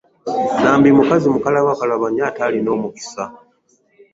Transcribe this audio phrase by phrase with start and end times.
[0.63, 3.23] Nambi mukazi mukalabakalaba nnyo ate alina omukisa.